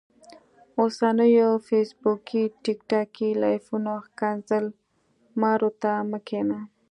[0.79, 4.65] اوسنيو فيسبوکي ټیک ټاکي لايفونو ښکنځل
[5.41, 6.59] مارو ته مه کينه